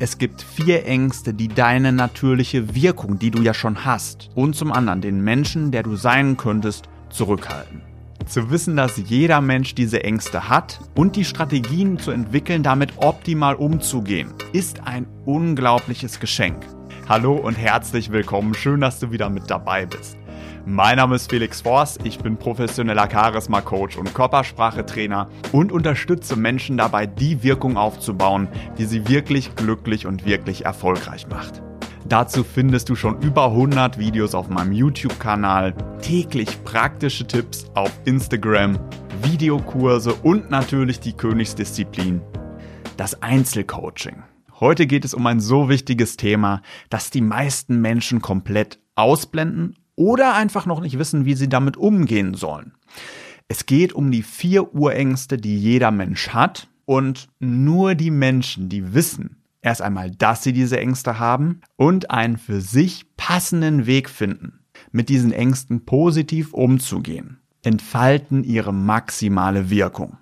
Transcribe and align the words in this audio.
Es 0.00 0.16
gibt 0.16 0.42
vier 0.42 0.86
Ängste, 0.86 1.34
die 1.34 1.48
deine 1.48 1.90
natürliche 1.90 2.72
Wirkung, 2.76 3.18
die 3.18 3.32
du 3.32 3.42
ja 3.42 3.52
schon 3.52 3.84
hast, 3.84 4.30
und 4.36 4.54
zum 4.54 4.70
anderen 4.70 5.00
den 5.00 5.24
Menschen, 5.24 5.72
der 5.72 5.82
du 5.82 5.96
sein 5.96 6.36
könntest, 6.36 6.88
zurückhalten. 7.10 7.82
Zu 8.24 8.48
wissen, 8.52 8.76
dass 8.76 8.96
jeder 8.96 9.40
Mensch 9.40 9.74
diese 9.74 10.04
Ängste 10.04 10.48
hat 10.48 10.78
und 10.94 11.16
die 11.16 11.24
Strategien 11.24 11.98
zu 11.98 12.12
entwickeln, 12.12 12.62
damit 12.62 12.92
optimal 12.98 13.56
umzugehen, 13.56 14.32
ist 14.52 14.86
ein 14.86 15.04
unglaubliches 15.24 16.20
Geschenk. 16.20 16.64
Hallo 17.08 17.34
und 17.34 17.58
herzlich 17.58 18.12
willkommen. 18.12 18.54
Schön, 18.54 18.80
dass 18.80 19.00
du 19.00 19.10
wieder 19.10 19.30
mit 19.30 19.50
dabei 19.50 19.84
bist. 19.86 20.16
Mein 20.70 20.98
Name 20.98 21.16
ist 21.16 21.30
Felix 21.30 21.62
Forst, 21.62 22.04
ich 22.04 22.18
bin 22.18 22.36
professioneller 22.36 23.10
Charisma-Coach 23.10 23.96
und 23.96 24.12
Körpersprache-Trainer 24.12 25.30
und 25.50 25.72
unterstütze 25.72 26.36
Menschen 26.36 26.76
dabei, 26.76 27.06
die 27.06 27.42
Wirkung 27.42 27.78
aufzubauen, 27.78 28.48
die 28.76 28.84
sie 28.84 29.08
wirklich 29.08 29.56
glücklich 29.56 30.04
und 30.04 30.26
wirklich 30.26 30.66
erfolgreich 30.66 31.26
macht. 31.28 31.62
Dazu 32.06 32.44
findest 32.44 32.90
du 32.90 32.96
schon 32.96 33.18
über 33.22 33.46
100 33.46 33.98
Videos 33.98 34.34
auf 34.34 34.50
meinem 34.50 34.72
YouTube-Kanal, 34.72 35.72
täglich 36.02 36.62
praktische 36.64 37.26
Tipps 37.26 37.64
auf 37.72 37.90
Instagram, 38.04 38.78
Videokurse 39.22 40.12
und 40.16 40.50
natürlich 40.50 41.00
die 41.00 41.14
Königsdisziplin, 41.14 42.20
das 42.98 43.22
Einzelcoaching. 43.22 44.22
Heute 44.60 44.86
geht 44.86 45.06
es 45.06 45.14
um 45.14 45.26
ein 45.26 45.40
so 45.40 45.70
wichtiges 45.70 46.18
Thema, 46.18 46.60
dass 46.90 47.08
die 47.08 47.22
meisten 47.22 47.80
Menschen 47.80 48.20
komplett 48.20 48.80
ausblenden 48.96 49.74
oder 49.98 50.34
einfach 50.34 50.64
noch 50.64 50.80
nicht 50.80 50.98
wissen, 50.98 51.24
wie 51.24 51.34
sie 51.34 51.48
damit 51.48 51.76
umgehen 51.76 52.34
sollen. 52.34 52.72
Es 53.48 53.66
geht 53.66 53.92
um 53.92 54.10
die 54.10 54.22
vier 54.22 54.74
Urängste, 54.74 55.36
die 55.36 55.58
jeder 55.58 55.90
Mensch 55.90 56.28
hat 56.28 56.68
und 56.84 57.28
nur 57.40 57.94
die 57.94 58.12
Menschen, 58.12 58.68
die 58.68 58.94
wissen, 58.94 59.42
erst 59.60 59.82
einmal, 59.82 60.10
dass 60.12 60.44
sie 60.44 60.52
diese 60.52 60.78
Ängste 60.78 61.18
haben 61.18 61.62
und 61.76 62.10
einen 62.10 62.36
für 62.36 62.60
sich 62.60 63.06
passenden 63.16 63.86
Weg 63.86 64.08
finden, 64.08 64.60
mit 64.92 65.08
diesen 65.08 65.32
Ängsten 65.32 65.84
positiv 65.84 66.54
umzugehen, 66.54 67.38
entfalten 67.64 68.44
ihre 68.44 68.72
maximale 68.72 69.68
Wirkung. 69.68 70.18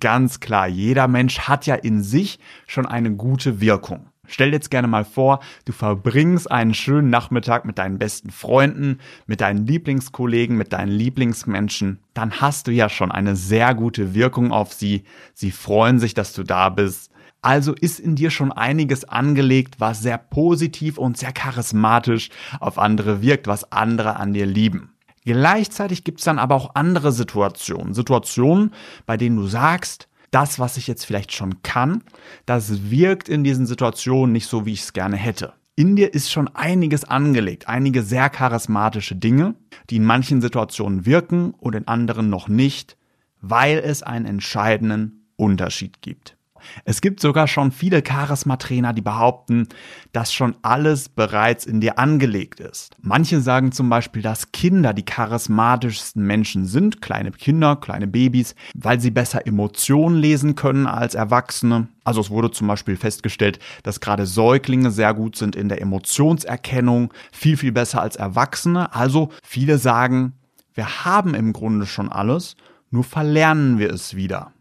Ganz 0.00 0.40
klar, 0.40 0.68
jeder 0.68 1.06
Mensch 1.06 1.40
hat 1.40 1.66
ja 1.66 1.74
in 1.74 2.02
sich 2.02 2.38
schon 2.66 2.86
eine 2.86 3.12
gute 3.12 3.60
Wirkung. 3.60 4.06
Stell 4.32 4.50
dir 4.50 4.56
jetzt 4.56 4.70
gerne 4.70 4.88
mal 4.88 5.04
vor, 5.04 5.40
du 5.66 5.72
verbringst 5.72 6.50
einen 6.50 6.72
schönen 6.72 7.10
Nachmittag 7.10 7.66
mit 7.66 7.76
deinen 7.76 7.98
besten 7.98 8.30
Freunden, 8.30 8.98
mit 9.26 9.42
deinen 9.42 9.66
Lieblingskollegen, 9.66 10.56
mit 10.56 10.72
deinen 10.72 10.90
Lieblingsmenschen. 10.90 11.98
Dann 12.14 12.40
hast 12.40 12.66
du 12.66 12.70
ja 12.70 12.88
schon 12.88 13.12
eine 13.12 13.36
sehr 13.36 13.74
gute 13.74 14.14
Wirkung 14.14 14.50
auf 14.50 14.72
sie. 14.72 15.04
Sie 15.34 15.50
freuen 15.50 15.98
sich, 15.98 16.14
dass 16.14 16.32
du 16.32 16.44
da 16.44 16.70
bist. 16.70 17.10
Also 17.42 17.74
ist 17.74 18.00
in 18.00 18.14
dir 18.14 18.30
schon 18.30 18.52
einiges 18.52 19.04
angelegt, 19.04 19.80
was 19.80 20.00
sehr 20.00 20.16
positiv 20.16 20.96
und 20.96 21.18
sehr 21.18 21.32
charismatisch 21.32 22.30
auf 22.58 22.78
andere 22.78 23.20
wirkt, 23.20 23.48
was 23.48 23.70
andere 23.70 24.16
an 24.16 24.32
dir 24.32 24.46
lieben. 24.46 24.94
Gleichzeitig 25.26 26.04
gibt 26.04 26.20
es 26.20 26.24
dann 26.24 26.38
aber 26.38 26.54
auch 26.54 26.74
andere 26.74 27.12
Situationen. 27.12 27.92
Situationen, 27.92 28.72
bei 29.04 29.18
denen 29.18 29.36
du 29.36 29.46
sagst, 29.46 30.08
das, 30.32 30.58
was 30.58 30.76
ich 30.76 30.88
jetzt 30.88 31.04
vielleicht 31.04 31.32
schon 31.32 31.62
kann, 31.62 32.02
das 32.46 32.90
wirkt 32.90 33.28
in 33.28 33.44
diesen 33.44 33.66
Situationen 33.66 34.32
nicht 34.32 34.48
so, 34.48 34.66
wie 34.66 34.72
ich 34.72 34.82
es 34.82 34.92
gerne 34.92 35.16
hätte. 35.16 35.52
In 35.76 35.96
dir 35.96 36.12
ist 36.12 36.30
schon 36.30 36.48
einiges 36.48 37.04
angelegt, 37.04 37.68
einige 37.68 38.02
sehr 38.02 38.28
charismatische 38.28 39.14
Dinge, 39.14 39.54
die 39.88 39.96
in 39.96 40.04
manchen 40.04 40.42
Situationen 40.42 41.06
wirken 41.06 41.52
und 41.52 41.74
in 41.74 41.88
anderen 41.88 42.28
noch 42.28 42.48
nicht, 42.48 42.96
weil 43.40 43.78
es 43.78 44.02
einen 44.02 44.26
entscheidenden 44.26 45.28
Unterschied 45.36 46.02
gibt. 46.02 46.36
Es 46.84 47.00
gibt 47.00 47.20
sogar 47.20 47.48
schon 47.48 47.72
viele 47.72 48.02
Charisma-Trainer, 48.06 48.92
die 48.92 49.02
behaupten, 49.02 49.68
dass 50.12 50.32
schon 50.32 50.56
alles 50.62 51.08
bereits 51.08 51.66
in 51.66 51.80
dir 51.80 51.98
angelegt 51.98 52.60
ist. 52.60 52.94
Manche 53.00 53.40
sagen 53.40 53.72
zum 53.72 53.88
Beispiel, 53.88 54.22
dass 54.22 54.52
Kinder 54.52 54.92
die 54.94 55.04
charismatischsten 55.04 56.24
Menschen 56.26 56.66
sind, 56.66 57.02
kleine 57.02 57.30
Kinder, 57.32 57.76
kleine 57.76 58.06
Babys, 58.06 58.54
weil 58.74 59.00
sie 59.00 59.10
besser 59.10 59.46
Emotionen 59.46 60.16
lesen 60.16 60.54
können 60.54 60.86
als 60.86 61.14
Erwachsene. 61.14 61.88
Also 62.04 62.20
es 62.20 62.30
wurde 62.30 62.50
zum 62.50 62.66
Beispiel 62.66 62.96
festgestellt, 62.96 63.58
dass 63.82 64.00
gerade 64.00 64.26
Säuglinge 64.26 64.90
sehr 64.90 65.14
gut 65.14 65.36
sind 65.36 65.56
in 65.56 65.68
der 65.68 65.80
Emotionserkennung, 65.80 67.12
viel, 67.30 67.56
viel 67.56 67.72
besser 67.72 68.02
als 68.02 68.16
Erwachsene. 68.16 68.94
Also 68.94 69.30
viele 69.42 69.78
sagen, 69.78 70.32
wir 70.74 71.04
haben 71.04 71.34
im 71.34 71.52
Grunde 71.52 71.86
schon 71.86 72.10
alles, 72.10 72.56
nur 72.90 73.04
verlernen 73.04 73.78
wir 73.78 73.92
es 73.92 74.14
wieder. 74.16 74.52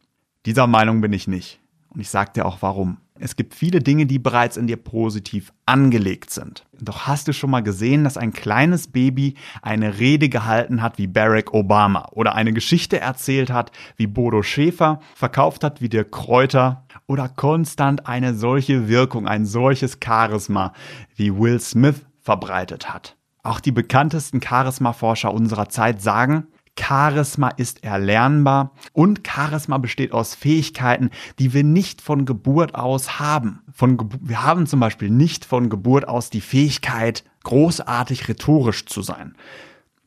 Dieser 0.45 0.67
Meinung 0.67 1.01
bin 1.01 1.13
ich 1.13 1.28
nicht. 1.28 1.60
Und 1.94 2.00
ich 2.00 2.09
sage 2.09 2.31
dir 2.34 2.46
auch 2.46 2.62
warum. 2.62 2.97
Es 3.19 3.35
gibt 3.35 3.53
viele 3.53 3.81
Dinge, 3.81 4.07
die 4.07 4.18
bereits 4.18 4.57
in 4.57 4.66
dir 4.66 4.78
positiv 4.78 5.53
angelegt 5.68 6.31
sind. 6.31 6.66
Doch 6.79 7.06
hast 7.06 7.28
du 7.28 7.34
schon 7.34 7.52
mal 7.52 7.62
gesehen, 7.62 8.03
dass 8.03 8.18
ein 8.18 8.34
kleines 8.34 8.88
Baby 8.88 9.35
eine 9.62 10.00
Rede 10.00 10.28
gehalten 10.28 10.81
hat 10.81 10.97
wie 10.97 11.06
Barack 11.06 11.53
Obama 11.53 12.07
oder 12.13 12.34
eine 12.34 12.52
Geschichte 12.52 13.00
erzählt 13.00 13.52
hat 13.52 13.72
wie 13.96 14.07
Bodo 14.07 14.41
Schäfer, 14.41 15.02
verkauft 15.13 15.63
hat 15.63 15.81
wie 15.81 15.90
der 15.90 16.06
Kräuter 16.06 16.88
oder 17.06 17.29
konstant 17.29 18.08
eine 18.08 18.34
solche 18.34 18.88
Wirkung, 18.88 19.28
ein 19.28 19.46
solches 19.46 20.00
Charisma 20.03 20.73
wie 21.16 21.38
Will 21.38 21.59
Smith 21.59 22.06
verbreitet 22.22 22.91
hat? 22.91 23.18
Auch 23.44 23.59
die 23.59 23.72
bekanntesten 23.72 24.41
Charisma-Forscher 24.41 25.34
unserer 25.34 25.69
Zeit 25.69 26.02
sagen, 26.02 26.47
Charisma 26.81 27.50
ist 27.50 27.84
erlernbar 27.84 28.72
und 28.94 29.22
Charisma 29.28 29.78
besteht 29.78 30.12
aus 30.12 30.36
Fähigkeiten, 30.36 31.09
die 31.40 31.53
wir 31.53 31.64
nicht 31.64 32.02
von 32.02 32.25
Geburt 32.25 32.75
aus 32.75 33.19
haben. 33.19 33.62
Von 33.72 33.97
Ge 33.97 34.08
wir 34.22 34.44
haben 34.44 34.66
zum 34.68 34.80
Beispiel 34.80 35.09
nicht 35.09 35.46
von 35.46 35.70
Geburt 35.70 36.08
aus 36.08 36.30
die 36.30 36.41
Fähigkeit, 36.41 37.24
großartig 37.44 38.28
rhetorisch 38.28 38.86
zu 38.86 39.02
sein. 39.02 39.36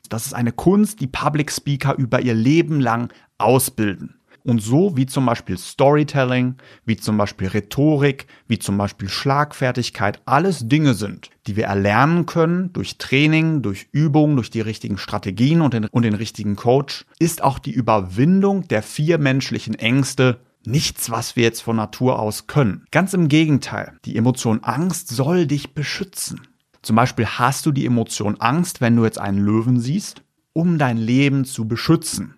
Das 0.09 0.27
ist 0.27 0.34
eine 0.34 0.53
Kunst, 0.53 1.01
die 1.01 1.07
Public 1.07 1.51
Speaker 1.51 1.95
über 1.97 2.21
ihr 2.21 2.34
Leben 2.34 2.81
lang 2.81 3.13
ausbilden. 3.39 4.17
Und 4.47 4.60
so 4.60 4.94
wie 4.94 5.06
zum 5.06 5.25
Beispiel 5.25 5.56
Storytelling, 5.56 6.56
wie 6.84 6.97
zum 6.97 7.16
Beispiel 7.16 7.49
Rhetorik, 7.49 8.27
wie 8.47 8.59
zum 8.59 8.77
Beispiel 8.77 9.09
Schlagfertigkeit, 9.09 10.21
alles 10.27 10.69
Dinge 10.69 10.93
sind, 10.93 11.31
die 11.47 11.56
wir 11.56 11.65
erlernen 11.65 12.27
können 12.27 12.71
durch 12.75 12.99
Training, 12.99 13.62
durch 13.62 13.88
Übung, 13.93 14.37
durch 14.37 14.50
die 14.50 14.60
richtigen 14.60 14.99
Strategien 14.99 15.62
und 15.62 15.72
den, 15.72 15.87
und 15.87 16.03
den 16.03 16.15
richtigen 16.15 16.56
Coach, 16.56 17.06
ist 17.19 17.43
auch 17.43 17.59
die 17.59 17.72
Überwindung 17.72 18.69
der 18.69 18.83
vier 18.83 19.16
menschlichen 19.16 19.77
Ängste 19.77 20.41
nichts, 20.66 21.10
was 21.10 21.37
wir 21.37 21.44
jetzt 21.44 21.62
von 21.62 21.77
Natur 21.77 22.19
aus 22.19 22.47
können. 22.47 22.84
Ganz 22.91 23.15
im 23.15 23.28
Gegenteil, 23.28 23.99
die 24.04 24.16
Emotion 24.16 24.62
Angst 24.62 25.09
soll 25.09 25.47
dich 25.47 25.72
beschützen. 25.72 26.43
Zum 26.83 26.97
Beispiel 26.97 27.25
hast 27.25 27.65
du 27.65 27.72
die 27.72 27.87
Emotion 27.87 28.38
Angst, 28.41 28.83
wenn 28.83 28.94
du 28.94 29.04
jetzt 29.04 29.19
einen 29.19 29.38
Löwen 29.38 29.81
siehst, 29.81 30.22
um 30.53 30.77
dein 30.77 30.99
Leben 30.99 31.47
zu 31.47 31.66
beschützen. 31.66 32.34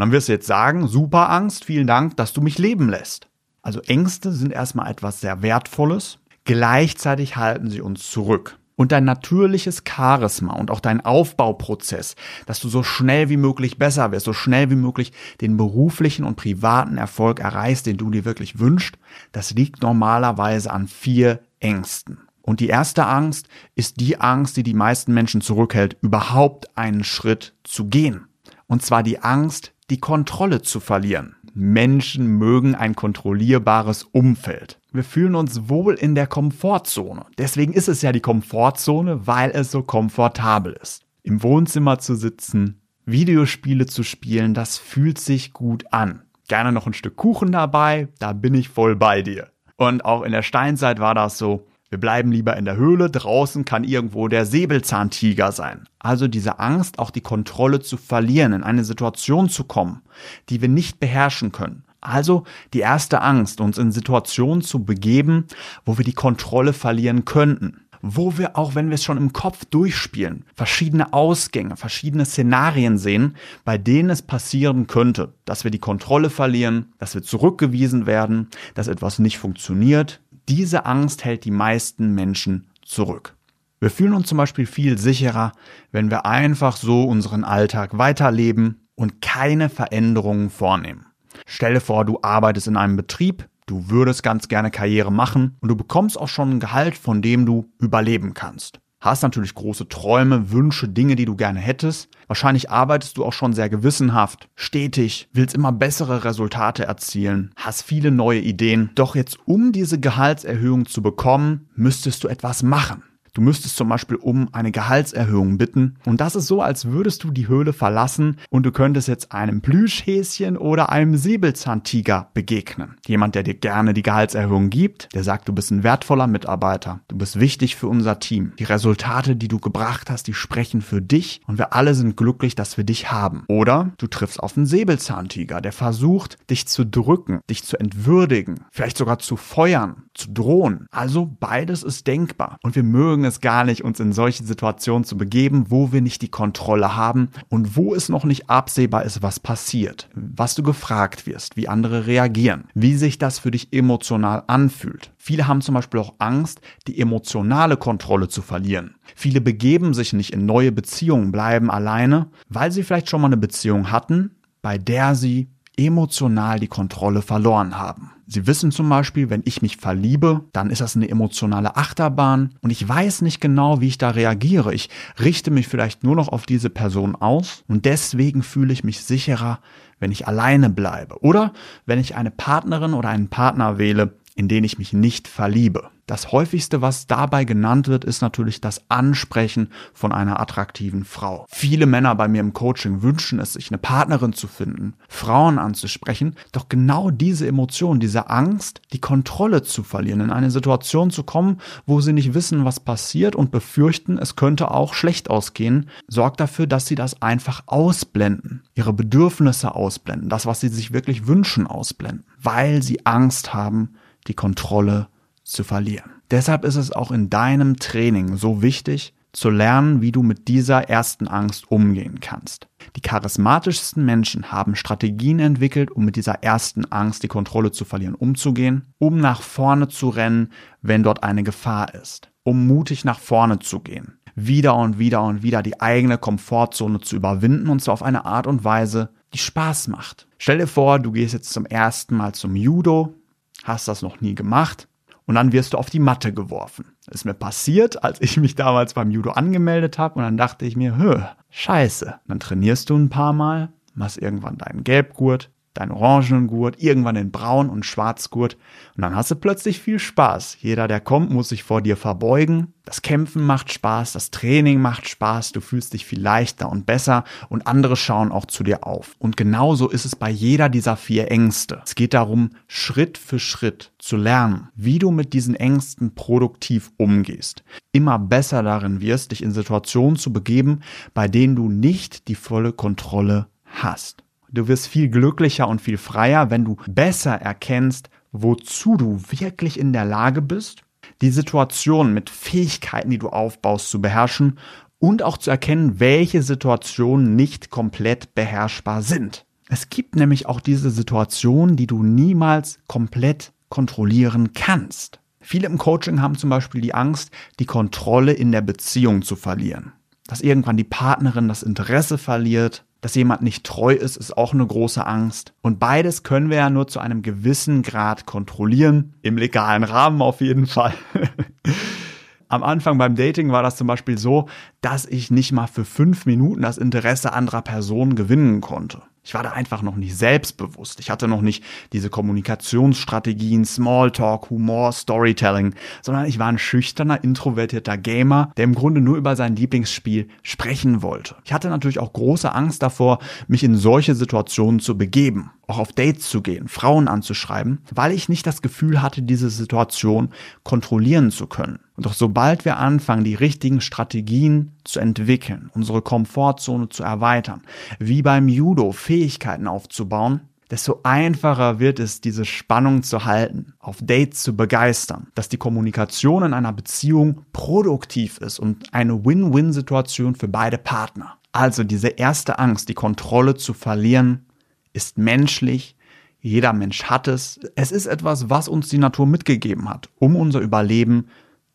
Und 0.00 0.06
dann 0.06 0.12
wirst 0.12 0.28
du 0.28 0.32
jetzt 0.32 0.46
sagen, 0.46 0.88
super 0.88 1.28
Angst, 1.28 1.66
vielen 1.66 1.86
Dank, 1.86 2.16
dass 2.16 2.32
du 2.32 2.40
mich 2.40 2.56
leben 2.56 2.88
lässt. 2.88 3.28
Also 3.60 3.82
Ängste 3.82 4.32
sind 4.32 4.50
erstmal 4.50 4.90
etwas 4.90 5.20
sehr 5.20 5.42
Wertvolles. 5.42 6.20
Gleichzeitig 6.44 7.36
halten 7.36 7.68
sie 7.68 7.82
uns 7.82 8.10
zurück. 8.10 8.58
Und 8.76 8.92
dein 8.92 9.04
natürliches 9.04 9.82
Charisma 9.86 10.54
und 10.54 10.70
auch 10.70 10.80
dein 10.80 11.04
Aufbauprozess, 11.04 12.16
dass 12.46 12.60
du 12.60 12.70
so 12.70 12.82
schnell 12.82 13.28
wie 13.28 13.36
möglich 13.36 13.76
besser 13.76 14.10
wirst, 14.10 14.24
so 14.24 14.32
schnell 14.32 14.70
wie 14.70 14.76
möglich 14.76 15.12
den 15.42 15.58
beruflichen 15.58 16.24
und 16.24 16.36
privaten 16.36 16.96
Erfolg 16.96 17.38
erreichst, 17.38 17.84
den 17.84 17.98
du 17.98 18.10
dir 18.10 18.24
wirklich 18.24 18.58
wünschst, 18.58 18.96
das 19.32 19.50
liegt 19.50 19.82
normalerweise 19.82 20.70
an 20.70 20.88
vier 20.88 21.40
Ängsten. 21.58 22.20
Und 22.40 22.60
die 22.60 22.68
erste 22.68 23.04
Angst 23.04 23.48
ist 23.74 24.00
die 24.00 24.18
Angst, 24.18 24.56
die 24.56 24.62
die 24.62 24.72
meisten 24.72 25.12
Menschen 25.12 25.42
zurückhält, 25.42 25.98
überhaupt 26.00 26.74
einen 26.78 27.04
Schritt 27.04 27.54
zu 27.64 27.88
gehen. 27.88 28.28
Und 28.66 28.82
zwar 28.82 29.02
die 29.02 29.18
Angst, 29.18 29.74
die 29.90 29.98
Kontrolle 29.98 30.62
zu 30.62 30.80
verlieren. 30.80 31.36
Menschen 31.52 32.26
mögen 32.38 32.74
ein 32.74 32.94
kontrollierbares 32.94 34.04
Umfeld. 34.04 34.78
Wir 34.92 35.04
fühlen 35.04 35.34
uns 35.34 35.68
wohl 35.68 35.94
in 35.94 36.14
der 36.14 36.26
Komfortzone. 36.26 37.26
Deswegen 37.38 37.72
ist 37.72 37.88
es 37.88 38.02
ja 38.02 38.12
die 38.12 38.20
Komfortzone, 38.20 39.26
weil 39.26 39.50
es 39.50 39.70
so 39.70 39.82
komfortabel 39.82 40.78
ist. 40.80 41.02
Im 41.22 41.42
Wohnzimmer 41.42 41.98
zu 41.98 42.14
sitzen, 42.14 42.80
Videospiele 43.04 43.86
zu 43.86 44.02
spielen, 44.02 44.54
das 44.54 44.78
fühlt 44.78 45.18
sich 45.18 45.52
gut 45.52 45.92
an. 45.92 46.22
Gerne 46.48 46.72
noch 46.72 46.86
ein 46.86 46.94
Stück 46.94 47.16
Kuchen 47.16 47.52
dabei, 47.52 48.08
da 48.18 48.32
bin 48.32 48.54
ich 48.54 48.68
voll 48.68 48.96
bei 48.96 49.22
dir. 49.22 49.48
Und 49.76 50.04
auch 50.04 50.22
in 50.22 50.32
der 50.32 50.42
Steinzeit 50.42 51.00
war 51.00 51.14
das 51.14 51.38
so, 51.38 51.66
wir 51.90 51.98
bleiben 51.98 52.30
lieber 52.30 52.56
in 52.56 52.64
der 52.64 52.76
Höhle, 52.76 53.10
draußen 53.10 53.64
kann 53.64 53.82
irgendwo 53.82 54.28
der 54.28 54.46
Säbelzahntiger 54.46 55.50
sein. 55.50 55.88
Also 55.98 56.28
diese 56.28 56.60
Angst, 56.60 57.00
auch 57.00 57.10
die 57.10 57.20
Kontrolle 57.20 57.80
zu 57.80 57.96
verlieren, 57.96 58.52
in 58.52 58.62
eine 58.62 58.84
Situation 58.84 59.48
zu 59.48 59.64
kommen, 59.64 60.00
die 60.48 60.60
wir 60.60 60.68
nicht 60.68 61.00
beherrschen 61.00 61.50
können. 61.50 61.82
Also 62.00 62.44
die 62.74 62.78
erste 62.78 63.22
Angst, 63.22 63.60
uns 63.60 63.76
in 63.76 63.90
Situationen 63.90 64.62
zu 64.62 64.84
begeben, 64.84 65.46
wo 65.84 65.98
wir 65.98 66.04
die 66.04 66.12
Kontrolle 66.12 66.72
verlieren 66.72 67.24
könnten. 67.24 67.80
Wo 68.02 68.38
wir 68.38 68.56
auch, 68.56 68.74
wenn 68.74 68.88
wir 68.88 68.94
es 68.94 69.04
schon 69.04 69.18
im 69.18 69.34
Kopf 69.34 69.66
durchspielen, 69.66 70.46
verschiedene 70.54 71.12
Ausgänge, 71.12 71.76
verschiedene 71.76 72.24
Szenarien 72.24 72.96
sehen, 72.96 73.36
bei 73.64 73.76
denen 73.76 74.08
es 74.08 74.22
passieren 74.22 74.86
könnte, 74.86 75.34
dass 75.44 75.64
wir 75.64 75.70
die 75.70 75.80
Kontrolle 75.80 76.30
verlieren, 76.30 76.94
dass 76.98 77.14
wir 77.14 77.22
zurückgewiesen 77.22 78.06
werden, 78.06 78.48
dass 78.74 78.88
etwas 78.88 79.18
nicht 79.18 79.36
funktioniert, 79.36 80.22
Diese 80.50 80.84
Angst 80.84 81.24
hält 81.24 81.44
die 81.44 81.52
meisten 81.52 82.12
Menschen 82.12 82.66
zurück. 82.82 83.36
Wir 83.78 83.88
fühlen 83.88 84.14
uns 84.14 84.26
zum 84.26 84.36
Beispiel 84.36 84.66
viel 84.66 84.98
sicherer, 84.98 85.52
wenn 85.92 86.10
wir 86.10 86.26
einfach 86.26 86.76
so 86.76 87.04
unseren 87.04 87.44
Alltag 87.44 87.98
weiterleben 87.98 88.88
und 88.96 89.22
keine 89.22 89.68
Veränderungen 89.68 90.50
vornehmen. 90.50 91.06
Stelle 91.46 91.80
vor, 91.80 92.04
du 92.04 92.18
arbeitest 92.22 92.66
in 92.66 92.76
einem 92.76 92.96
Betrieb, 92.96 93.48
du 93.66 93.90
würdest 93.90 94.24
ganz 94.24 94.48
gerne 94.48 94.72
Karriere 94.72 95.12
machen 95.12 95.56
und 95.60 95.68
du 95.68 95.76
bekommst 95.76 96.18
auch 96.18 96.26
schon 96.26 96.50
ein 96.50 96.60
Gehalt, 96.60 96.96
von 96.96 97.22
dem 97.22 97.46
du 97.46 97.70
überleben 97.78 98.34
kannst. 98.34 98.80
Hast 99.00 99.22
natürlich 99.22 99.54
große 99.54 99.88
Träume, 99.88 100.50
Wünsche, 100.50 100.86
Dinge, 100.86 101.16
die 101.16 101.24
du 101.24 101.34
gerne 101.34 101.58
hättest. 101.58 102.10
Wahrscheinlich 102.26 102.70
arbeitest 102.70 103.16
du 103.16 103.24
auch 103.24 103.32
schon 103.32 103.54
sehr 103.54 103.70
gewissenhaft, 103.70 104.50
stetig, 104.56 105.28
willst 105.32 105.54
immer 105.54 105.72
bessere 105.72 106.22
Resultate 106.24 106.84
erzielen, 106.84 107.52
hast 107.56 107.82
viele 107.82 108.10
neue 108.10 108.40
Ideen. 108.40 108.90
Doch 108.94 109.16
jetzt, 109.16 109.38
um 109.46 109.72
diese 109.72 109.98
Gehaltserhöhung 109.98 110.84
zu 110.84 111.00
bekommen, 111.00 111.70
müsstest 111.74 112.24
du 112.24 112.28
etwas 112.28 112.62
machen. 112.62 113.02
Du 113.34 113.40
müsstest 113.40 113.76
zum 113.76 113.88
Beispiel 113.88 114.16
um 114.16 114.48
eine 114.52 114.72
Gehaltserhöhung 114.72 115.58
bitten. 115.58 115.96
Und 116.04 116.20
das 116.20 116.36
ist 116.36 116.46
so, 116.46 116.62
als 116.62 116.86
würdest 116.86 117.24
du 117.24 117.30
die 117.30 117.48
Höhle 117.48 117.72
verlassen 117.72 118.36
und 118.50 118.64
du 118.64 118.72
könntest 118.72 119.08
jetzt 119.08 119.32
einem 119.32 119.60
Plüschhäschen 119.60 120.56
oder 120.56 120.90
einem 120.90 121.16
Säbelzahntiger 121.16 122.30
begegnen. 122.34 122.96
Jemand, 123.06 123.34
der 123.34 123.42
dir 123.42 123.54
gerne 123.54 123.94
die 123.94 124.02
Gehaltserhöhung 124.02 124.70
gibt, 124.70 125.08
der 125.14 125.24
sagt, 125.24 125.48
du 125.48 125.52
bist 125.52 125.70
ein 125.70 125.82
wertvoller 125.82 126.26
Mitarbeiter. 126.26 127.00
Du 127.08 127.16
bist 127.16 127.38
wichtig 127.38 127.76
für 127.76 127.88
unser 127.88 128.18
Team. 128.18 128.52
Die 128.58 128.64
Resultate, 128.64 129.36
die 129.36 129.48
du 129.48 129.58
gebracht 129.58 130.10
hast, 130.10 130.26
die 130.26 130.34
sprechen 130.34 130.82
für 130.82 131.02
dich 131.02 131.40
und 131.46 131.58
wir 131.58 131.72
alle 131.72 131.94
sind 131.94 132.16
glücklich, 132.16 132.54
dass 132.54 132.76
wir 132.76 132.84
dich 132.84 133.10
haben. 133.12 133.44
Oder 133.48 133.92
du 133.98 134.06
triffst 134.06 134.40
auf 134.40 134.56
einen 134.56 134.66
Säbelzahntiger, 134.66 135.60
der 135.60 135.72
versucht, 135.72 136.38
dich 136.50 136.66
zu 136.66 136.84
drücken, 136.84 137.40
dich 137.48 137.64
zu 137.64 137.78
entwürdigen, 137.78 138.64
vielleicht 138.70 138.96
sogar 138.96 139.18
zu 139.18 139.36
feuern, 139.36 140.04
zu 140.14 140.32
drohen. 140.32 140.86
Also 140.90 141.30
beides 141.38 141.82
ist 141.82 142.06
denkbar 142.06 142.58
und 142.62 142.76
wir 142.76 142.82
mögen 142.82 143.19
mögen 143.20 143.28
es 143.28 143.40
gar 143.40 143.64
nicht, 143.64 143.84
uns 143.84 144.00
in 144.00 144.12
solche 144.12 144.44
Situationen 144.44 145.04
zu 145.04 145.16
begeben, 145.16 145.66
wo 145.68 145.92
wir 145.92 146.00
nicht 146.00 146.22
die 146.22 146.30
Kontrolle 146.30 146.96
haben 146.96 147.28
und 147.50 147.76
wo 147.76 147.94
es 147.94 148.08
noch 148.08 148.24
nicht 148.24 148.48
absehbar 148.48 149.04
ist, 149.04 149.22
was 149.22 149.38
passiert, 149.38 150.08
was 150.14 150.54
du 150.54 150.62
gefragt 150.62 151.26
wirst, 151.26 151.56
wie 151.56 151.68
andere 151.68 152.06
reagieren, 152.06 152.64
wie 152.74 152.94
sich 152.94 153.18
das 153.18 153.38
für 153.38 153.50
dich 153.50 153.72
emotional 153.72 154.44
anfühlt. 154.46 155.12
Viele 155.18 155.46
haben 155.46 155.60
zum 155.60 155.74
Beispiel 155.74 156.00
auch 156.00 156.14
Angst, 156.18 156.62
die 156.86 156.98
emotionale 156.98 157.76
Kontrolle 157.76 158.28
zu 158.28 158.40
verlieren. 158.40 158.94
Viele 159.14 159.42
begeben 159.42 159.92
sich 159.92 160.14
nicht 160.14 160.32
in 160.32 160.46
neue 160.46 160.72
Beziehungen, 160.72 161.30
bleiben 161.30 161.70
alleine, 161.70 162.28
weil 162.48 162.72
sie 162.72 162.82
vielleicht 162.82 163.10
schon 163.10 163.20
mal 163.20 163.26
eine 163.26 163.36
Beziehung 163.36 163.90
hatten, 163.90 164.36
bei 164.62 164.78
der 164.78 165.14
sie 165.14 165.48
emotional 165.86 166.60
die 166.60 166.68
Kontrolle 166.68 167.22
verloren 167.22 167.78
haben. 167.78 168.12
Sie 168.26 168.46
wissen 168.46 168.70
zum 168.70 168.88
Beispiel, 168.88 169.28
wenn 169.28 169.42
ich 169.44 169.60
mich 169.60 169.76
verliebe, 169.76 170.44
dann 170.52 170.70
ist 170.70 170.80
das 170.80 170.94
eine 170.94 171.08
emotionale 171.08 171.76
Achterbahn 171.76 172.54
und 172.60 172.70
ich 172.70 172.88
weiß 172.88 173.22
nicht 173.22 173.40
genau, 173.40 173.80
wie 173.80 173.88
ich 173.88 173.98
da 173.98 174.10
reagiere. 174.10 174.72
Ich 174.72 174.88
richte 175.18 175.50
mich 175.50 175.66
vielleicht 175.66 176.04
nur 176.04 176.14
noch 176.14 176.28
auf 176.28 176.46
diese 176.46 176.70
Person 176.70 177.16
aus 177.16 177.64
und 177.66 177.86
deswegen 177.86 178.42
fühle 178.44 178.72
ich 178.72 178.84
mich 178.84 179.02
sicherer, 179.02 179.58
wenn 179.98 180.12
ich 180.12 180.28
alleine 180.28 180.70
bleibe 180.70 181.20
oder 181.22 181.52
wenn 181.86 181.98
ich 181.98 182.14
eine 182.14 182.30
Partnerin 182.30 182.94
oder 182.94 183.08
einen 183.08 183.28
Partner 183.28 183.78
wähle, 183.78 184.14
in 184.36 184.46
den 184.46 184.62
ich 184.62 184.78
mich 184.78 184.92
nicht 184.92 185.26
verliebe. 185.26 185.90
Das 186.10 186.32
häufigste, 186.32 186.82
was 186.82 187.06
dabei 187.06 187.44
genannt 187.44 187.86
wird, 187.86 188.04
ist 188.04 188.20
natürlich 188.20 188.60
das 188.60 188.82
Ansprechen 188.88 189.68
von 189.94 190.10
einer 190.10 190.40
attraktiven 190.40 191.04
Frau. 191.04 191.46
Viele 191.48 191.86
Männer 191.86 192.16
bei 192.16 192.26
mir 192.26 192.40
im 192.40 192.52
Coaching 192.52 193.02
wünschen 193.02 193.38
es 193.38 193.52
sich, 193.52 193.70
eine 193.70 193.78
Partnerin 193.78 194.32
zu 194.32 194.48
finden, 194.48 194.94
Frauen 195.08 195.60
anzusprechen, 195.60 196.34
doch 196.50 196.68
genau 196.68 197.10
diese 197.12 197.46
Emotion, 197.46 198.00
diese 198.00 198.28
Angst, 198.28 198.82
die 198.92 199.00
Kontrolle 199.00 199.62
zu 199.62 199.84
verlieren, 199.84 200.20
in 200.20 200.32
eine 200.32 200.50
Situation 200.50 201.12
zu 201.12 201.22
kommen, 201.22 201.58
wo 201.86 202.00
sie 202.00 202.12
nicht 202.12 202.34
wissen, 202.34 202.64
was 202.64 202.80
passiert 202.80 203.36
und 203.36 203.52
befürchten, 203.52 204.18
es 204.18 204.34
könnte 204.34 204.72
auch 204.72 204.94
schlecht 204.94 205.30
ausgehen, 205.30 205.90
sorgt 206.08 206.40
dafür, 206.40 206.66
dass 206.66 206.86
sie 206.86 206.96
das 206.96 207.22
einfach 207.22 207.62
ausblenden, 207.66 208.64
ihre 208.74 208.92
Bedürfnisse 208.92 209.76
ausblenden, 209.76 210.28
das, 210.28 210.44
was 210.44 210.58
sie 210.58 210.70
sich 210.70 210.92
wirklich 210.92 211.28
wünschen, 211.28 211.68
ausblenden, 211.68 212.24
weil 212.42 212.82
sie 212.82 213.06
Angst 213.06 213.54
haben, 213.54 213.90
die 214.26 214.34
Kontrolle 214.34 215.02
zu 215.04 215.19
verlieren. 215.64 216.12
Deshalb 216.30 216.64
ist 216.64 216.76
es 216.76 216.92
auch 216.92 217.10
in 217.10 217.28
deinem 217.28 217.76
Training 217.76 218.36
so 218.36 218.62
wichtig, 218.62 219.14
zu 219.32 219.50
lernen, 219.50 220.00
wie 220.00 220.12
du 220.12 220.22
mit 220.22 220.48
dieser 220.48 220.88
ersten 220.88 221.28
Angst 221.28 221.70
umgehen 221.70 222.20
kannst. 222.20 222.68
Die 222.96 223.00
charismatischsten 223.00 224.04
Menschen 224.04 224.50
haben 224.50 224.74
Strategien 224.74 225.38
entwickelt, 225.38 225.90
um 225.90 226.04
mit 226.04 226.16
dieser 226.16 226.42
ersten 226.42 226.84
Angst, 226.86 227.22
die 227.22 227.28
Kontrolle 227.28 227.70
zu 227.70 227.84
verlieren, 227.84 228.14
umzugehen, 228.14 228.92
um 228.98 229.18
nach 229.18 229.42
vorne 229.42 229.88
zu 229.88 230.08
rennen, 230.08 230.50
wenn 230.82 231.02
dort 231.02 231.22
eine 231.22 231.42
Gefahr 231.42 231.94
ist, 231.94 232.30
um 232.42 232.66
mutig 232.66 233.04
nach 233.04 233.20
vorne 233.20 233.60
zu 233.60 233.80
gehen, 233.80 234.18
wieder 234.34 234.74
und 234.76 234.98
wieder 234.98 235.22
und 235.22 235.42
wieder 235.42 235.62
die 235.62 235.80
eigene 235.80 236.18
Komfortzone 236.18 237.00
zu 237.00 237.16
überwinden 237.16 237.68
und 237.68 237.82
zwar 237.82 237.94
auf 237.94 238.02
eine 238.02 238.24
Art 238.24 238.46
und 238.46 238.64
Weise, 238.64 239.10
die 239.32 239.38
Spaß 239.38 239.88
macht. 239.88 240.26
Stell 240.38 240.58
dir 240.58 240.66
vor, 240.66 240.98
du 240.98 241.12
gehst 241.12 241.34
jetzt 241.34 241.52
zum 241.52 241.66
ersten 241.66 242.16
Mal 242.16 242.34
zum 242.34 242.56
Judo, 242.56 243.14
hast 243.62 243.86
das 243.86 244.02
noch 244.02 244.20
nie 244.20 244.34
gemacht 244.34 244.88
und 245.30 245.36
dann 245.36 245.52
wirst 245.52 245.74
du 245.74 245.78
auf 245.78 245.88
die 245.88 246.00
Matte 246.00 246.32
geworfen. 246.32 246.86
Das 247.06 247.20
ist 247.20 247.24
mir 247.24 247.34
passiert, 247.34 248.02
als 248.02 248.20
ich 248.20 248.36
mich 248.36 248.56
damals 248.56 248.94
beim 248.94 249.12
Judo 249.12 249.30
angemeldet 249.30 249.96
habe 249.96 250.16
und 250.16 250.24
dann 250.24 250.36
dachte 250.36 250.66
ich 250.66 250.74
mir, 250.74 250.96
hö, 250.96 251.20
scheiße. 251.50 252.18
Dann 252.26 252.40
trainierst 252.40 252.90
du 252.90 252.96
ein 252.96 253.10
paar 253.10 253.32
Mal, 253.32 253.72
machst 253.94 254.18
irgendwann 254.18 254.58
deinen 254.58 254.82
Gelbgurt, 254.82 255.52
deinen 255.74 255.92
orangenen 255.92 256.48
Gurt, 256.48 256.82
irgendwann 256.82 257.14
den 257.14 257.30
Braun- 257.30 257.70
und 257.70 257.86
Schwarzgurt 257.86 258.56
und 258.96 259.02
dann 259.02 259.14
hast 259.14 259.30
du 259.30 259.36
plötzlich 259.36 259.80
viel 259.80 259.98
Spaß. 259.98 260.58
Jeder, 260.60 260.88
der 260.88 261.00
kommt, 261.00 261.30
muss 261.30 261.50
sich 261.50 261.62
vor 261.62 261.80
dir 261.80 261.96
verbeugen. 261.96 262.74
Das 262.84 263.02
Kämpfen 263.02 263.44
macht 263.44 263.72
Spaß, 263.72 264.12
das 264.12 264.32
Training 264.32 264.80
macht 264.80 265.08
Spaß, 265.08 265.52
du 265.52 265.60
fühlst 265.60 265.92
dich 265.92 266.04
viel 266.04 266.20
leichter 266.20 266.68
und 266.68 266.86
besser 266.86 267.24
und 267.48 267.68
andere 267.68 267.94
schauen 267.96 268.32
auch 268.32 268.46
zu 268.46 268.64
dir 268.64 268.84
auf. 268.84 269.14
Und 269.18 269.36
genauso 269.36 269.88
ist 269.88 270.04
es 270.04 270.16
bei 270.16 270.28
jeder 270.28 270.68
dieser 270.68 270.96
vier 270.96 271.30
Ängste. 271.30 271.80
Es 271.84 271.94
geht 271.94 272.14
darum, 272.14 272.50
Schritt 272.66 273.16
für 273.16 273.38
Schritt 273.38 273.92
zu 273.98 274.16
lernen, 274.16 274.70
wie 274.74 274.98
du 274.98 275.12
mit 275.12 275.32
diesen 275.34 275.54
Ängsten 275.54 276.14
produktiv 276.16 276.90
umgehst. 276.96 277.62
Immer 277.92 278.18
besser 278.18 278.64
darin 278.64 279.00
wirst, 279.00 279.30
dich 279.30 279.42
in 279.42 279.52
Situationen 279.52 280.16
zu 280.16 280.32
begeben, 280.32 280.80
bei 281.14 281.28
denen 281.28 281.54
du 281.54 281.68
nicht 281.68 282.26
die 282.26 282.34
volle 282.34 282.72
Kontrolle 282.72 283.46
hast. 283.64 284.24
Du 284.52 284.66
wirst 284.66 284.88
viel 284.88 285.08
glücklicher 285.08 285.68
und 285.68 285.80
viel 285.80 285.96
freier, 285.96 286.50
wenn 286.50 286.64
du 286.64 286.76
besser 286.88 287.34
erkennst, 287.34 288.10
wozu 288.32 288.96
du 288.96 289.20
wirklich 289.30 289.78
in 289.78 289.92
der 289.92 290.04
Lage 290.04 290.42
bist, 290.42 290.82
die 291.22 291.30
Situation 291.30 292.12
mit 292.12 292.30
Fähigkeiten, 292.30 293.10
die 293.10 293.18
du 293.18 293.28
aufbaust, 293.28 293.90
zu 293.90 294.00
beherrschen 294.00 294.58
und 294.98 295.22
auch 295.22 295.38
zu 295.38 295.50
erkennen, 295.50 296.00
welche 296.00 296.42
Situationen 296.42 297.36
nicht 297.36 297.70
komplett 297.70 298.34
beherrschbar 298.34 299.02
sind. 299.02 299.44
Es 299.68 299.88
gibt 299.88 300.16
nämlich 300.16 300.46
auch 300.46 300.60
diese 300.60 300.90
Situationen, 300.90 301.76
die 301.76 301.86
du 301.86 302.02
niemals 302.02 302.80
komplett 302.88 303.52
kontrollieren 303.68 304.52
kannst. 304.52 305.20
Viele 305.40 305.66
im 305.66 305.78
Coaching 305.78 306.20
haben 306.20 306.36
zum 306.36 306.50
Beispiel 306.50 306.80
die 306.80 306.92
Angst, 306.92 307.30
die 307.60 307.66
Kontrolle 307.66 308.32
in 308.32 308.50
der 308.50 308.62
Beziehung 308.62 309.22
zu 309.22 309.36
verlieren. 309.36 309.92
Dass 310.26 310.40
irgendwann 310.40 310.76
die 310.76 310.84
Partnerin 310.84 311.48
das 311.48 311.62
Interesse 311.62 312.18
verliert, 312.18 312.84
dass 313.00 313.14
jemand 313.14 313.42
nicht 313.42 313.64
treu 313.64 313.92
ist, 313.92 314.16
ist 314.16 314.36
auch 314.36 314.52
eine 314.52 314.66
große 314.66 315.06
Angst. 315.06 315.52
Und 315.62 315.78
beides 315.78 316.22
können 316.22 316.50
wir 316.50 316.58
ja 316.58 316.70
nur 316.70 316.88
zu 316.88 317.00
einem 317.00 317.22
gewissen 317.22 317.82
Grad 317.82 318.26
kontrollieren. 318.26 319.14
Im 319.22 319.36
legalen 319.36 319.84
Rahmen 319.84 320.22
auf 320.22 320.40
jeden 320.40 320.66
Fall. 320.66 320.94
Am 322.48 322.64
Anfang 322.64 322.98
beim 322.98 323.14
Dating 323.14 323.52
war 323.52 323.62
das 323.62 323.76
zum 323.76 323.86
Beispiel 323.86 324.18
so, 324.18 324.48
dass 324.80 325.06
ich 325.06 325.30
nicht 325.30 325.52
mal 325.52 325.68
für 325.68 325.84
fünf 325.84 326.26
Minuten 326.26 326.62
das 326.62 326.78
Interesse 326.78 327.32
anderer 327.32 327.62
Personen 327.62 328.16
gewinnen 328.16 328.60
konnte. 328.60 329.02
Ich 329.22 329.34
war 329.34 329.42
da 329.42 329.50
einfach 329.50 329.82
noch 329.82 329.96
nicht 329.96 330.16
selbstbewusst. 330.16 330.98
Ich 331.00 331.10
hatte 331.10 331.28
noch 331.28 331.42
nicht 331.42 331.62
diese 331.92 332.08
Kommunikationsstrategien, 332.08 333.64
Smalltalk, 333.64 334.50
Humor, 334.50 334.92
Storytelling, 334.92 335.74
sondern 336.02 336.26
ich 336.26 336.38
war 336.38 336.48
ein 336.48 336.58
schüchterner, 336.58 337.22
introvertierter 337.22 337.98
Gamer, 337.98 338.52
der 338.56 338.64
im 338.64 338.74
Grunde 338.74 339.00
nur 339.00 339.16
über 339.16 339.36
sein 339.36 339.56
Lieblingsspiel 339.56 340.28
sprechen 340.42 341.02
wollte. 341.02 341.36
Ich 341.44 341.52
hatte 341.52 341.68
natürlich 341.68 341.98
auch 341.98 342.12
große 342.12 342.54
Angst 342.54 342.82
davor, 342.82 343.18
mich 343.46 343.62
in 343.62 343.76
solche 343.76 344.14
Situationen 344.14 344.80
zu 344.80 344.96
begeben 344.96 345.50
auch 345.70 345.78
auf 345.78 345.92
Dates 345.92 346.28
zu 346.28 346.42
gehen, 346.42 346.68
Frauen 346.68 347.08
anzuschreiben, 347.08 347.78
weil 347.94 348.12
ich 348.12 348.28
nicht 348.28 348.46
das 348.46 348.60
Gefühl 348.60 349.00
hatte, 349.02 349.22
diese 349.22 349.50
Situation 349.50 350.30
kontrollieren 350.64 351.30
zu 351.30 351.46
können. 351.46 351.78
Und 352.00 352.06
doch 352.06 352.14
sobald 352.14 352.64
wir 352.64 352.78
anfangen, 352.78 353.24
die 353.24 353.34
richtigen 353.34 353.82
Strategien 353.82 354.72
zu 354.84 355.00
entwickeln, 355.00 355.68
unsere 355.74 356.00
Komfortzone 356.00 356.88
zu 356.88 357.02
erweitern, 357.02 357.60
wie 357.98 358.22
beim 358.22 358.48
Judo 358.48 358.92
Fähigkeiten 358.92 359.66
aufzubauen, 359.66 360.40
desto 360.70 361.00
einfacher 361.02 361.78
wird 361.78 362.00
es, 362.00 362.22
diese 362.22 362.46
Spannung 362.46 363.02
zu 363.02 363.26
halten, 363.26 363.74
auf 363.80 363.98
Dates 364.00 364.42
zu 364.42 364.56
begeistern, 364.56 365.26
dass 365.34 365.50
die 365.50 365.58
Kommunikation 365.58 366.42
in 366.42 366.54
einer 366.54 366.72
Beziehung 366.72 367.42
produktiv 367.52 368.38
ist 368.38 368.58
und 368.58 368.94
eine 368.94 369.26
Win-Win-Situation 369.26 370.36
für 370.36 370.48
beide 370.48 370.78
Partner. 370.78 371.36
Also 371.52 371.84
diese 371.84 372.08
erste 372.08 372.58
Angst, 372.58 372.88
die 372.88 372.94
Kontrolle 372.94 373.56
zu 373.56 373.74
verlieren, 373.74 374.46
ist 374.94 375.18
menschlich, 375.18 375.96
Jeder 376.40 376.72
Mensch 376.72 377.02
hat 377.02 377.28
es. 377.28 377.60
Es 377.74 377.92
ist 377.92 378.06
etwas, 378.06 378.48
was 378.48 378.66
uns 378.66 378.88
die 378.88 378.96
Natur 378.96 379.26
mitgegeben 379.26 379.90
hat, 379.90 380.08
um 380.18 380.36
unser 380.36 380.60
Überleben 380.60 381.26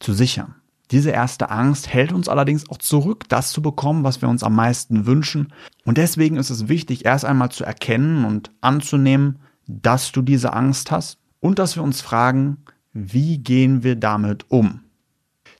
zu 0.05 0.13
sichern. 0.13 0.53
Diese 0.91 1.09
erste 1.09 1.49
Angst 1.49 1.91
hält 1.91 2.11
uns 2.11 2.29
allerdings 2.29 2.69
auch 2.69 2.77
zurück, 2.77 3.27
das 3.27 3.51
zu 3.51 3.63
bekommen, 3.63 4.03
was 4.03 4.21
wir 4.21 4.29
uns 4.29 4.43
am 4.43 4.55
meisten 4.55 5.07
wünschen. 5.07 5.51
Und 5.83 5.97
deswegen 5.97 6.37
ist 6.37 6.51
es 6.51 6.67
wichtig, 6.67 7.05
erst 7.05 7.25
einmal 7.25 7.49
zu 7.49 7.63
erkennen 7.63 8.23
und 8.23 8.51
anzunehmen, 8.61 9.39
dass 9.65 10.11
du 10.11 10.21
diese 10.21 10.53
Angst 10.53 10.91
hast 10.91 11.17
und 11.39 11.57
dass 11.57 11.75
wir 11.75 11.81
uns 11.81 12.01
fragen, 12.01 12.57
wie 12.93 13.39
gehen 13.39 13.83
wir 13.83 13.95
damit 13.95 14.45
um? 14.49 14.81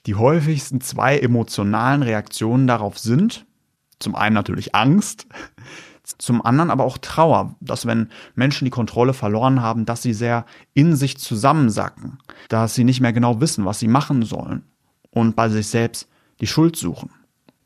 Die 0.06 0.14
häufigsten 0.14 0.80
zwei 0.80 1.18
emotionalen 1.18 2.04
Reaktionen 2.04 2.68
darauf 2.68 3.00
sind, 3.00 3.48
zum 3.98 4.14
einen 4.14 4.36
natürlich 4.36 4.76
Angst, 4.76 5.26
zum 6.06 6.46
anderen 6.46 6.70
aber 6.70 6.84
auch 6.84 6.98
Trauer, 6.98 7.56
dass 7.60 7.86
wenn 7.86 8.10
Menschen 8.36 8.66
die 8.66 8.72
Kontrolle 8.72 9.14
verloren 9.14 9.62
haben, 9.62 9.86
dass 9.86 10.02
sie 10.02 10.14
sehr 10.14 10.46
in 10.74 10.96
sich 10.96 11.18
zusammensacken, 11.18 12.20
dass 12.50 12.76
sie 12.76 12.84
nicht 12.84 13.02
mehr 13.02 13.14
genau 13.14 13.42
wissen, 13.42 13.66
was 13.66 13.80
sie 13.80 13.88
machen 13.88 14.24
sollen 14.24 14.64
und 15.12 15.36
bei 15.36 15.50
sich 15.50 15.68
selbst 15.68 16.08
die 16.42 16.48
Schuld 16.48 16.76
suchen. 16.76 17.10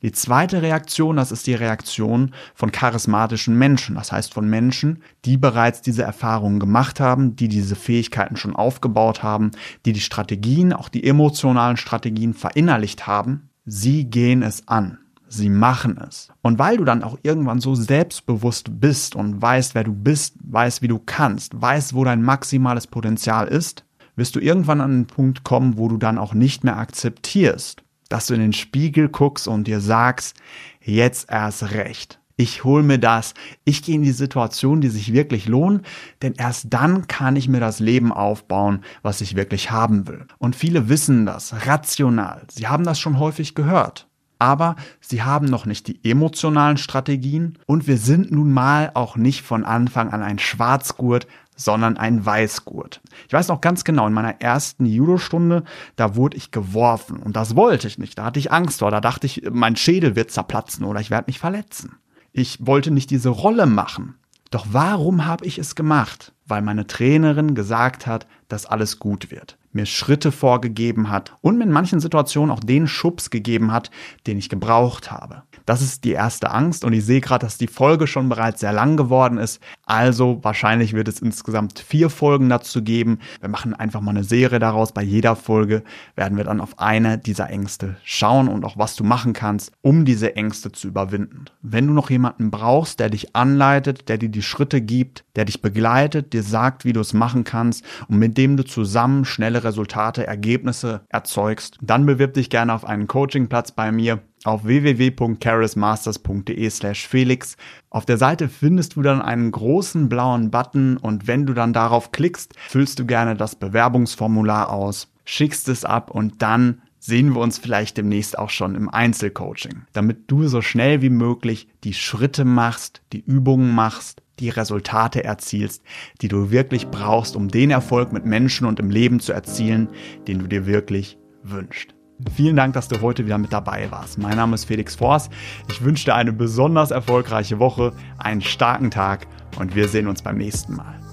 Die 0.01 0.13
zweite 0.13 0.61
Reaktion, 0.61 1.17
das 1.17 1.31
ist 1.31 1.45
die 1.45 1.55
Reaktion 1.55 2.31
von 2.55 2.71
charismatischen 2.71 3.57
Menschen, 3.57 3.95
das 3.95 4.13
heißt 4.13 4.33
von 4.33 4.49
Menschen, 4.49 5.03
die 5.25 5.35
bereits 5.35 5.81
diese 5.81 6.03
Erfahrungen 6.03 6.59
gemacht 6.59 7.01
haben, 7.01 7.35
die 7.35 7.49
diese 7.49 7.75
Fähigkeiten 7.75 8.37
schon 8.37 8.55
aufgebaut 8.55 9.23
haben, 9.23 9.51
die 9.85 9.91
die 9.91 9.99
Strategien, 9.99 10.71
auch 10.71 10.87
die 10.87 11.03
emotionalen 11.03 11.75
Strategien 11.75 12.33
verinnerlicht 12.33 13.07
haben. 13.07 13.49
Sie 13.65 14.05
gehen 14.05 14.41
es 14.41 14.69
an. 14.69 14.99
Sie 15.31 15.49
machen 15.49 15.97
es. 15.97 16.29
Und 16.41 16.57
weil 16.57 16.77
du 16.77 16.85
dann 16.85 17.03
auch 17.03 17.17
irgendwann 17.21 17.61
so 17.61 17.75
selbstbewusst 17.75 18.79
bist 18.81 19.15
und 19.15 19.39
weißt, 19.39 19.75
wer 19.75 19.83
du 19.83 19.93
bist, 19.93 20.35
weißt, 20.41 20.81
wie 20.81 20.87
du 20.87 20.97
kannst, 20.97 21.61
weißt, 21.61 21.93
wo 21.93 22.03
dein 22.03 22.23
maximales 22.23 22.87
Potenzial 22.87 23.47
ist, 23.47 23.85
wirst 24.15 24.35
du 24.35 24.39
irgendwann 24.39 24.81
an 24.81 24.91
den 24.91 25.07
Punkt 25.07 25.43
kommen, 25.43 25.77
wo 25.77 25.87
du 25.87 25.97
dann 25.97 26.17
auch 26.17 26.33
nicht 26.33 26.63
mehr 26.63 26.77
akzeptierst, 26.77 27.83
dass 28.09 28.25
du 28.25 28.33
in 28.33 28.41
den 28.41 28.53
Spiegel 28.53 29.07
guckst 29.07 29.47
und 29.47 29.67
dir 29.67 29.79
sagst, 29.79 30.35
jetzt 30.81 31.29
erst 31.29 31.71
recht. 31.71 32.19
Ich 32.35 32.63
hol 32.63 32.83
mir 32.83 32.97
das. 32.97 33.33
Ich 33.65 33.83
gehe 33.83 33.95
in 33.95 34.01
die 34.01 34.11
Situation, 34.11 34.81
die 34.81 34.87
sich 34.87 35.13
wirklich 35.13 35.47
lohnen, 35.47 35.81
denn 36.21 36.33
erst 36.37 36.73
dann 36.73 37.05
kann 37.07 37.35
ich 37.35 37.49
mir 37.49 37.59
das 37.59 37.79
Leben 37.79 38.11
aufbauen, 38.13 38.81
was 39.03 39.21
ich 39.21 39.35
wirklich 39.35 39.71
haben 39.71 40.07
will. 40.07 40.25
Und 40.37 40.55
viele 40.55 40.89
wissen 40.89 41.25
das 41.25 41.67
rational. 41.67 42.47
Sie 42.49 42.67
haben 42.67 42.85
das 42.85 42.99
schon 42.99 43.19
häufig 43.19 43.55
gehört 43.55 44.08
aber 44.39 44.77
sie 45.01 45.21
haben 45.21 45.45
noch 45.45 45.65
nicht 45.65 45.87
die 45.87 45.99
emotionalen 46.09 46.77
Strategien 46.77 47.59
und 47.65 47.87
wir 47.87 47.97
sind 47.97 48.31
nun 48.31 48.51
mal 48.51 48.91
auch 48.93 49.17
nicht 49.17 49.43
von 49.43 49.65
Anfang 49.65 50.09
an 50.11 50.23
ein 50.23 50.39
Schwarzgurt, 50.39 51.27
sondern 51.57 51.97
ein 51.97 52.25
Weißgurt. 52.25 53.01
Ich 53.27 53.33
weiß 53.33 53.49
noch 53.49 53.59
ganz 53.59 53.83
genau, 53.83 54.07
in 54.07 54.13
meiner 54.13 54.41
ersten 54.41 54.85
Judo-Stunde, 54.85 55.65
da 55.97 56.15
wurde 56.15 56.37
ich 56.37 56.51
geworfen 56.51 57.17
und 57.17 57.35
das 57.35 57.55
wollte 57.57 57.87
ich 57.87 57.99
nicht. 57.99 58.17
Da 58.17 58.25
hatte 58.25 58.39
ich 58.39 58.51
Angst 58.51 58.79
vor, 58.79 58.91
da 58.91 59.01
dachte 59.01 59.27
ich, 59.27 59.43
mein 59.51 59.75
Schädel 59.75 60.15
wird 60.15 60.31
zerplatzen 60.31 60.85
oder 60.85 61.01
ich 61.01 61.09
werde 61.09 61.25
mich 61.27 61.39
verletzen. 61.39 61.97
Ich 62.31 62.65
wollte 62.65 62.91
nicht 62.91 63.09
diese 63.09 63.29
Rolle 63.29 63.65
machen. 63.65 64.15
Doch 64.51 64.67
warum 64.71 65.25
habe 65.25 65.45
ich 65.45 65.59
es 65.59 65.75
gemacht? 65.75 66.33
Weil 66.49 66.61
meine 66.61 66.87
Trainerin 66.87 67.55
gesagt 67.55 68.07
hat, 68.07 68.27
dass 68.49 68.65
alles 68.65 68.99
gut 68.99 69.31
wird 69.31 69.59
mir 69.71 69.85
Schritte 69.85 70.31
vorgegeben 70.31 71.09
hat 71.09 71.33
und 71.41 71.57
mir 71.57 71.65
in 71.65 71.71
manchen 71.71 71.99
Situationen 71.99 72.51
auch 72.51 72.59
den 72.59 72.87
Schubs 72.87 73.29
gegeben 73.29 73.71
hat, 73.71 73.91
den 74.25 74.37
ich 74.37 74.49
gebraucht 74.49 75.11
habe. 75.11 75.43
Das 75.65 75.81
ist 75.81 76.03
die 76.03 76.11
erste 76.11 76.49
Angst 76.49 76.83
und 76.83 76.93
ich 76.93 77.05
sehe 77.05 77.21
gerade, 77.21 77.45
dass 77.45 77.59
die 77.59 77.67
Folge 77.67 78.07
schon 78.07 78.29
bereits 78.29 78.61
sehr 78.61 78.73
lang 78.73 78.97
geworden 78.97 79.37
ist. 79.37 79.61
Also 79.85 80.39
wahrscheinlich 80.41 80.93
wird 80.93 81.07
es 81.07 81.19
insgesamt 81.19 81.79
vier 81.79 82.09
Folgen 82.09 82.49
dazu 82.49 82.83
geben. 82.83 83.19
Wir 83.39 83.49
machen 83.49 83.75
einfach 83.75 84.01
mal 84.01 84.11
eine 84.11 84.23
Serie 84.23 84.57
daraus. 84.57 84.91
Bei 84.91 85.03
jeder 85.03 85.35
Folge 85.35 85.83
werden 86.15 86.37
wir 86.37 86.43
dann 86.43 86.61
auf 86.61 86.79
eine 86.79 87.19
dieser 87.19 87.49
Ängste 87.49 87.97
schauen 88.03 88.47
und 88.47 88.65
auch 88.65 88.77
was 88.77 88.95
du 88.95 89.03
machen 89.03 89.33
kannst, 89.33 89.71
um 89.81 90.05
diese 90.05 90.35
Ängste 90.35 90.71
zu 90.71 90.87
überwinden. 90.87 91.45
Wenn 91.61 91.85
du 91.85 91.93
noch 91.93 92.09
jemanden 92.09 92.49
brauchst, 92.49 92.99
der 92.99 93.11
dich 93.11 93.35
anleitet, 93.35 94.09
der 94.09 94.17
dir 94.17 94.29
die 94.29 94.41
Schritte 94.41 94.81
gibt, 94.81 95.23
der 95.35 95.45
dich 95.45 95.61
begleitet, 95.61 96.33
dir 96.39 96.43
sagt, 96.43 96.85
wie 96.85 96.93
du 96.93 97.01
es 97.01 97.13
machen 97.13 97.43
kannst 97.43 97.83
und 98.07 98.17
mit 98.17 98.37
dem 98.37 98.55
du 98.57 98.63
zusammen 98.63 99.25
schnelle 99.25 99.63
Resultate, 99.63 100.25
Ergebnisse 100.25 101.01
erzeugst, 101.09 101.77
dann 101.81 102.05
bewirb 102.05 102.33
dich 102.33 102.49
gerne 102.49 102.73
auf 102.73 102.85
einen 102.85 103.07
Coachingplatz 103.07 103.73
bei 103.73 103.91
mir 103.91 104.21
auf 104.45 104.63
www.charismasters.de 104.63 106.69
slash 106.69 107.05
Felix. 107.07 107.57
Auf 107.89 108.05
der 108.05 108.17
Seite 108.17 108.47
findest 108.47 108.95
du 108.95 109.01
dann 109.01 109.21
einen 109.21 109.51
großen 109.51 110.07
blauen 110.07 110.49
Button 110.49 110.95
und 110.97 111.27
wenn 111.27 111.45
du 111.45 111.53
dann 111.53 111.73
darauf 111.73 112.13
klickst, 112.13 112.53
füllst 112.57 112.99
du 112.99 113.05
gerne 113.05 113.35
das 113.35 113.55
Bewerbungsformular 113.55 114.69
aus, 114.69 115.11
schickst 115.25 115.67
es 115.67 115.83
ab 115.83 116.09
und 116.11 116.41
dann 116.41 116.81
sehen 116.99 117.33
wir 117.33 117.41
uns 117.41 117.57
vielleicht 117.57 117.97
demnächst 117.97 118.37
auch 118.37 118.49
schon 118.49 118.75
im 118.75 118.89
Einzelcoaching, 118.89 119.83
damit 119.93 120.29
du 120.31 120.47
so 120.47 120.61
schnell 120.61 121.01
wie 121.01 121.09
möglich 121.09 121.67
die 121.83 121.93
Schritte 121.93 122.45
machst, 122.45 123.01
die 123.13 123.23
Übungen 123.25 123.73
machst, 123.73 124.21
die 124.39 124.49
Resultate 124.49 125.23
erzielst, 125.23 125.83
die 126.21 126.27
du 126.27 126.51
wirklich 126.51 126.87
brauchst, 126.87 127.35
um 127.35 127.49
den 127.49 127.71
Erfolg 127.71 128.11
mit 128.11 128.25
Menschen 128.25 128.65
und 128.65 128.79
im 128.79 128.89
Leben 128.89 129.19
zu 129.19 129.33
erzielen, 129.33 129.89
den 130.27 130.39
du 130.39 130.47
dir 130.47 130.65
wirklich 130.65 131.17
wünschst. 131.43 131.95
Vielen 132.35 132.57
Dank, 132.57 132.73
dass 132.73 132.89
du 132.89 132.99
heute 132.99 133.25
wieder 133.25 133.37
mit 133.37 133.53
dabei 133.53 133.89
warst. 133.91 134.17
Mein 134.17 134.35
Name 134.35 134.55
ist 134.55 134.65
Felix 134.65 134.95
Forst. 134.95 135.31
Ich 135.69 135.81
wünsche 135.83 136.05
dir 136.05 136.15
eine 136.15 136.33
besonders 136.33 136.91
erfolgreiche 136.91 137.59
Woche, 137.59 137.93
einen 138.17 138.41
starken 138.41 138.91
Tag 138.91 139.25
und 139.57 139.75
wir 139.75 139.87
sehen 139.87 140.07
uns 140.07 140.21
beim 140.21 140.37
nächsten 140.37 140.75
Mal. 140.75 141.08